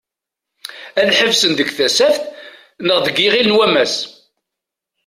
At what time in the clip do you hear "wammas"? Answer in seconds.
3.57-3.95